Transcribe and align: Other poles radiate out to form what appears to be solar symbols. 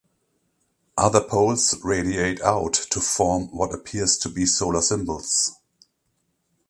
Other 0.97 1.21
poles 1.21 1.75
radiate 1.83 2.41
out 2.41 2.73
to 2.89 2.99
form 2.99 3.55
what 3.55 3.71
appears 3.71 4.17
to 4.17 4.29
be 4.29 4.47
solar 4.47 4.81
symbols. 4.81 5.55